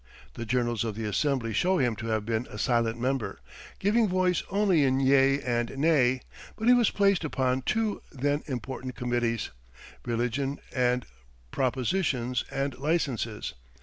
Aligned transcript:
The 0.33 0.47
journals 0.47 0.83
of 0.83 0.95
the 0.95 1.05
Assembly 1.05 1.53
show 1.53 1.77
him 1.77 1.95
to 1.97 2.07
have 2.07 2.25
been 2.25 2.47
a 2.49 2.57
silent 2.57 2.99
member, 2.99 3.39
giving 3.77 4.07
voice 4.07 4.41
only 4.49 4.83
in 4.83 4.99
yea 4.99 5.39
and 5.43 5.69
nay; 5.77 6.21
but 6.55 6.67
he 6.67 6.73
was 6.73 6.89
placed 6.89 7.23
upon 7.23 7.61
two 7.61 8.01
then 8.11 8.41
important 8.47 8.95
committees 8.95 9.51
religion, 10.03 10.57
and 10.73 11.05
propositions 11.51 12.45
and 12.49 12.75
licenses. 12.79 13.53